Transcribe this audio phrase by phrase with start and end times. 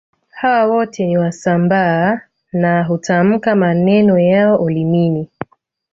[0.29, 2.21] Hawa wote ni Wasambaa
[2.53, 5.29] na hutamka maneno yao ulimini